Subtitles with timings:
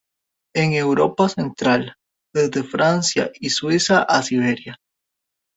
[0.55, 1.93] En Europa central,
[2.33, 4.79] desde Francia y Suiza a Serbia.